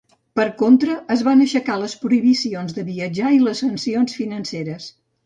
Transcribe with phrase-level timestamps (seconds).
[0.37, 4.89] Per contra, es van aixecar les prohibicions de viatjar i les sancions financeres.